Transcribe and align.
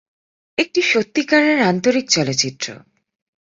একটি 0.57 0.81
সত্যিকারের 0.81 1.59
আন্তরিক 1.61 2.05
চলচ্চিত্র। 2.09 2.67